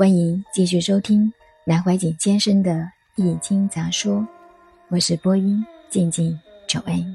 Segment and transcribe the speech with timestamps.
[0.00, 1.30] 欢迎继续收听
[1.62, 2.72] 南怀瑾先生的
[3.16, 4.14] 《易经杂说》，
[4.88, 7.14] 我是播音静静九恩，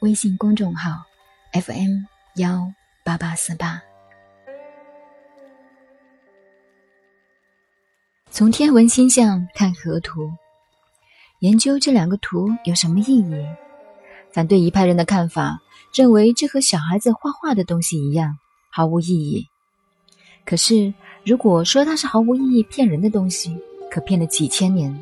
[0.00, 1.02] 微信公众号
[1.52, 2.04] FM
[2.36, 2.72] 幺
[3.04, 3.82] 八八四八。
[8.30, 10.32] 从天文星象看河图，
[11.40, 13.46] 研究这两个图有什么意义？
[14.32, 15.60] 反对一派人的看法，
[15.92, 18.38] 认为这和小孩子画画的东西一样，
[18.70, 19.46] 毫无意义。
[20.46, 20.94] 可是。
[21.24, 23.56] 如果说它是毫无意义、骗人的东西，
[23.90, 24.96] 可骗了几千年，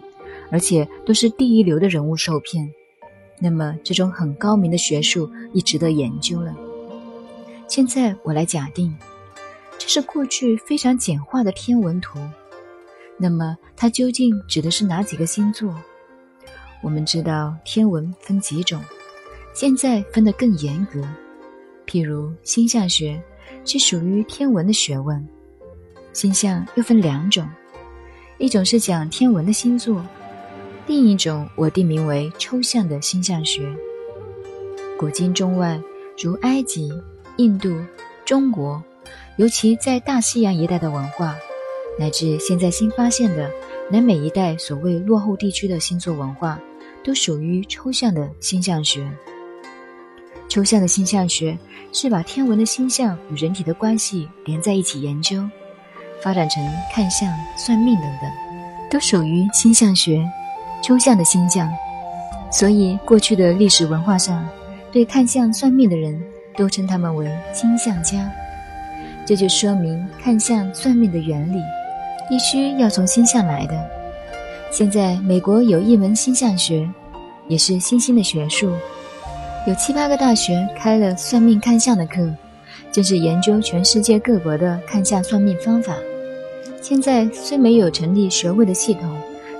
[0.51, 2.69] 而且都是第一流的人物受骗，
[3.41, 6.55] 那么这种很高明的学术也值得研究了。
[7.69, 8.97] 现在我来假定，
[9.79, 12.19] 这是过去非常简化的天文图，
[13.19, 15.75] 那么它究竟指的是哪几个星座？
[16.83, 18.81] 我们知道天文分几种，
[19.55, 21.03] 现在分得更严格，
[21.87, 23.21] 譬如星象学，
[23.65, 25.27] 是属于天文的学问。
[26.17, 27.47] 星象又分两种，
[28.39, 30.03] 一种是讲天文的星座，
[30.87, 33.71] 另一种我定名为抽象的星象学。
[34.99, 35.79] 古今中外，
[36.17, 36.91] 如埃及、
[37.37, 37.77] 印度、
[38.25, 38.83] 中国，
[39.37, 41.37] 尤其在大西洋一带的文化，
[41.99, 43.51] 乃至现在新发现的
[43.91, 46.59] 南美一带所谓落后地区的星座文化，
[47.05, 49.07] 都属于抽象的星象学。
[50.49, 51.59] 抽象的星象学
[51.93, 55.47] 是把天文的星象与人体的关系连在一起研究。
[56.23, 58.31] 发展成看相、算命等等，
[58.91, 60.25] 都属于星象学，
[60.83, 61.71] 抽象的星象。
[62.51, 64.49] 所以，过去的历史文化上，
[64.93, 66.21] 对看相、算命的人
[66.57, 68.31] 都称他们为星象家。
[69.27, 71.61] 这就说明看相、算命的原理，
[72.29, 73.75] 必须要从星象来的。
[74.71, 76.89] 现在，美国有一门星象学，
[77.49, 78.73] 也是新兴的学术，
[79.67, 82.33] 有七八个大学开了算命看相的课。
[82.97, 85.95] 正是研究全世界各国的看相算命方法。
[86.81, 89.15] 现在虽没有成立学位的系统，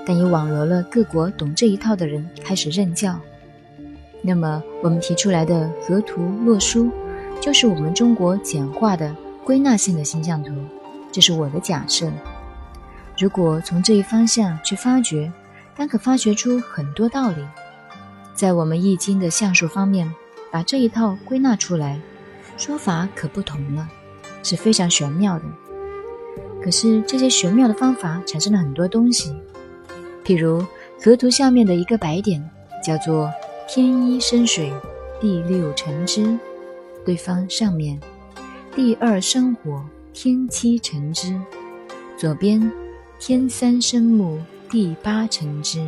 [0.07, 3.15] 但也网罗了各国懂这一套的人开始任教。
[4.23, 6.89] 那么，我们提出来的河图洛书，
[7.39, 10.51] 就是我们中国简化的归纳性的星象图。
[11.11, 12.11] 这是我的假设。
[13.19, 15.31] 如果从这一方向去发掘，
[15.75, 17.45] 单可发掘出很多道理。
[18.33, 20.11] 在我们易经的象数方面，
[20.49, 21.99] 把这一套归纳出来。
[22.57, 23.87] 说法可不同了，
[24.43, 25.45] 是非常玄妙的。
[26.61, 29.31] 可是这些玄妙的方法产生了很多东西，
[30.25, 30.65] 譬如
[31.01, 32.43] 河图下面的一个白点
[32.83, 33.31] 叫做
[33.69, 34.73] “天一生水，
[35.21, 36.37] 地六成之”，
[37.05, 37.99] 对方上面
[38.75, 39.81] “地二生火，
[40.11, 41.39] 天七成之”，
[42.17, 42.71] 左边
[43.19, 45.87] “天三生木，地八成之”，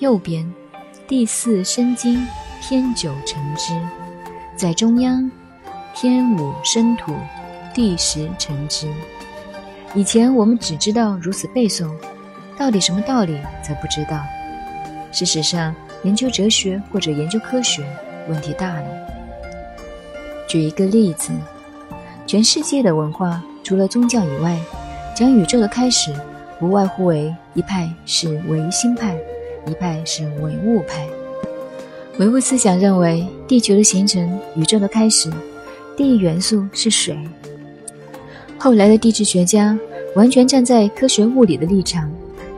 [0.00, 0.50] 右边
[1.06, 2.26] “地四生金，
[2.62, 3.72] 天九成之”，
[4.56, 5.30] 在中央。
[5.98, 7.14] 天五生土，
[7.72, 8.86] 地十成之。
[9.94, 11.90] 以前我们只知道如此背诵，
[12.58, 14.20] 到底什么道理则不知道。
[15.10, 17.82] 事实上，研究哲学或者研究科学，
[18.28, 18.84] 问题大了。
[20.46, 21.32] 举一个例子，
[22.26, 24.60] 全世界的文化除了宗教以外，
[25.14, 26.14] 讲宇宙的开始，
[26.60, 29.16] 不外乎为一派是唯心派，
[29.66, 31.06] 一派是唯物派。
[32.18, 35.32] 唯物思想认为，地球的形成，宇宙的开始。
[35.96, 37.18] 第一元素是水。
[38.58, 39.78] 后来的地质学家
[40.14, 42.10] 完全站在科学物理的立场，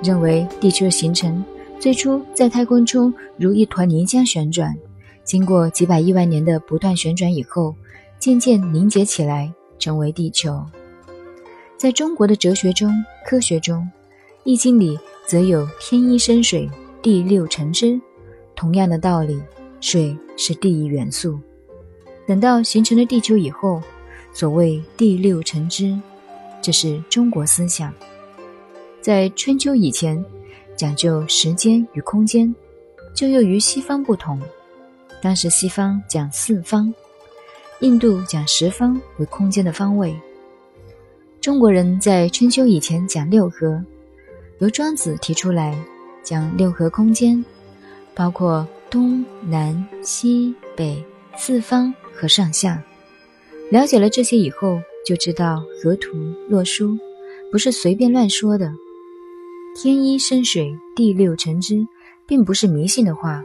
[0.03, 1.45] 认为地球的形成
[1.79, 4.75] 最初在太空中如一团泥浆旋转，
[5.25, 7.75] 经过几百亿万年的不断旋转以后，
[8.19, 10.65] 渐渐凝结起来，成为地球。
[11.77, 12.93] 在中国的哲学中、
[13.25, 13.81] 科学中，
[14.43, 16.69] 《易经》里则有“天一生水，
[17.01, 18.01] 地六成之”，
[18.57, 19.41] 同样的道理，
[19.81, 21.39] 水是第一元素。
[22.29, 23.83] 等到形成了地球以后，
[24.35, 25.99] 所谓地六成之，
[26.61, 27.91] 这是中国思想。
[29.01, 30.23] 在春秋以前，
[30.77, 32.55] 讲究时间与空间，
[33.15, 34.39] 就又与西方不同。
[35.23, 36.93] 当时西方讲四方，
[37.81, 40.15] 印度讲十方为空间的方位。
[41.41, 43.83] 中国人在春秋以前讲六合，
[44.59, 45.75] 由庄子提出来
[46.23, 47.43] 讲六合空间，
[48.15, 51.03] 包括东南西北
[51.35, 51.91] 四方。
[52.19, 52.83] 和上下，
[53.71, 56.19] 了解了这些以后，就知道河图
[56.49, 56.99] 洛书
[57.53, 58.73] 不是随便乱说的。
[59.77, 61.87] 天一生水，地六成之，
[62.27, 63.45] 并不是迷信的话，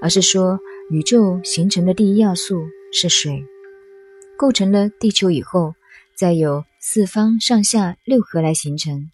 [0.00, 0.58] 而是说
[0.88, 2.64] 宇宙形成的第一要素
[2.94, 3.44] 是水，
[4.38, 5.74] 构成了地球以后，
[6.16, 9.10] 再有四方上下六合来形成。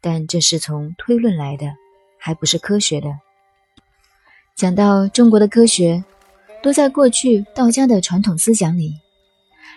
[0.00, 1.66] 但这是从推论来的，
[2.18, 3.08] 还不是科学的。
[4.56, 6.02] 讲到中国的科学。
[6.62, 8.94] 都在过去道家的传统思想里。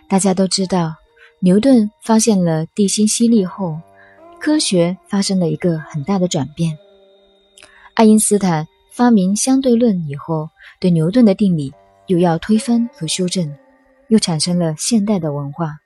[0.08, 0.94] 大家都知道，
[1.40, 3.80] 牛顿发现了地心吸力后，
[4.40, 6.78] 科学发生了一个很大的转变。
[7.96, 10.50] 爱因斯坦发明相对论以后，
[10.80, 11.74] 对牛顿的定理
[12.08, 13.52] 又要推翻和修正，
[14.10, 15.80] 又产生了现代的文化。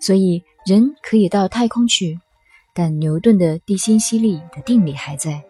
[0.00, 2.18] 所以，人可以到太空去，
[2.74, 5.40] 但牛顿的地心吸力的定理还在。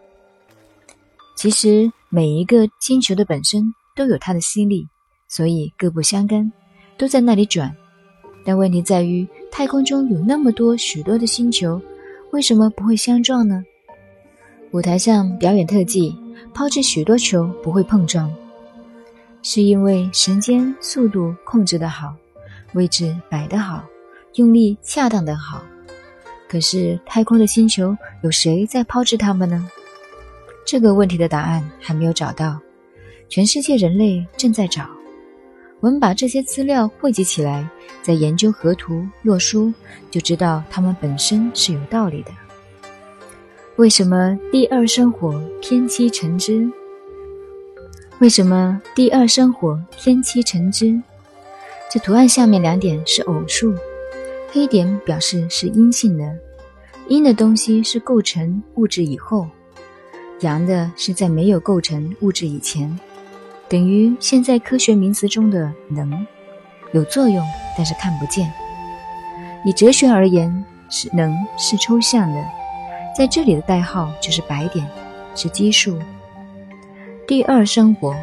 [1.35, 4.87] 其实，每一个星球的本身都有它的吸力，
[5.27, 6.51] 所以各不相干，
[6.97, 7.75] 都在那里转。
[8.43, 11.79] 但问题在于，太空中有那么多许多的星球，
[12.31, 13.63] 为什么不会相撞呢？
[14.71, 16.15] 舞台上表演特技，
[16.53, 18.33] 抛掷许多球不会碰撞，
[19.43, 22.15] 是因为时间速度控制的好，
[22.73, 23.83] 位置摆得好，
[24.35, 25.63] 用力恰当的好。
[26.47, 29.69] 可是太空的星球有谁在抛掷它们呢？
[30.65, 32.59] 这个问题的答案还没有找到，
[33.31, 34.85] 全世界人类正在找。
[35.79, 37.65] 我们把这些资料汇集起来，
[38.01, 39.71] 再研究河图洛书，
[40.11, 42.31] 就知道它们本身是有道理的。
[43.77, 46.69] 为什么第二生火天七成之？
[48.19, 51.01] 为什么第二生火天七成之？
[51.89, 53.73] 这图案下面两点是偶数，
[54.51, 56.35] 黑点表示是阴性的，
[57.07, 59.47] 阴的东西是构成物质以后，
[60.41, 62.99] 阳的是在没有构成物质以前，
[63.71, 66.27] 等于现在科学名词中的能，
[66.91, 67.41] 有作用
[67.77, 68.51] 但是看不见。
[69.63, 72.43] 以哲学而言，是能是抽象的。
[73.17, 74.85] 在这里的代号就是白点，
[75.35, 75.97] 是基数。
[77.25, 78.13] 第二生活，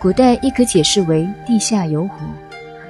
[0.00, 2.16] 古代亦可解释为地下有火，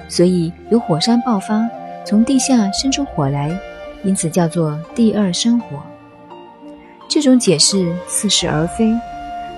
[0.09, 1.69] 所以有火山爆发，
[2.03, 3.55] 从地下生出火来，
[4.03, 5.79] 因此叫做第二生火。
[7.07, 8.91] 这种解释似是而非，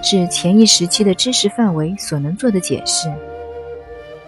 [0.03, 3.11] 是前一时期的知识范围所能做的解释。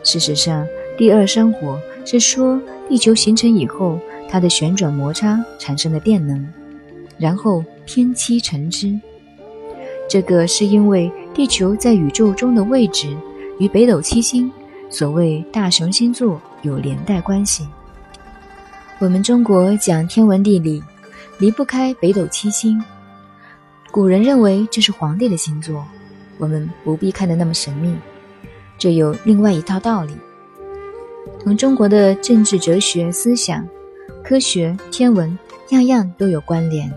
[0.04, 0.66] 事实上，
[0.98, 4.00] 第二生活是说地球形成以后，
[4.30, 6.48] 它的旋转摩擦产生的电能。
[7.18, 9.00] 然后偏七成之，
[10.10, 13.16] 这个是因为地球在宇宙中的位置
[13.60, 14.52] 与北斗七星，
[14.90, 17.68] 所谓大熊星座有连带关系。
[19.00, 20.82] 我们中国讲天文地理，
[21.38, 22.82] 离不开北斗七星。
[23.96, 25.86] 古人认为这是皇帝的星座，
[26.38, 27.96] 我们不必看得那么神秘，
[28.78, 30.12] 这有另外一套道理，
[31.42, 33.66] 同中国的政治、哲学、思想、
[34.22, 35.40] 科学、天文
[35.70, 36.92] 样样都有关联。